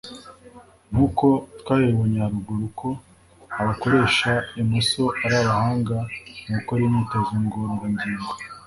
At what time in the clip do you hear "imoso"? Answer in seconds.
4.61-5.01